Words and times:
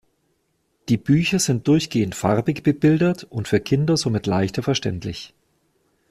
Die 0.89 0.97
Bücher 0.97 1.37
sind 1.37 1.67
durchgehend 1.67 2.15
farbig 2.15 2.63
bebildert 2.63 3.23
und 3.25 3.47
für 3.47 3.59
Kinder 3.59 3.97
somit 3.97 4.25
leichter 4.25 4.63
verständlich. 4.63 5.35